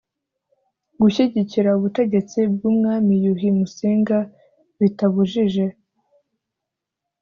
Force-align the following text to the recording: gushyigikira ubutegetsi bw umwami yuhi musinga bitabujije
gushyigikira 1.01 1.69
ubutegetsi 1.77 2.39
bw 2.53 2.61
umwami 2.71 3.13
yuhi 3.23 3.49
musinga 3.57 4.17
bitabujije 4.79 5.65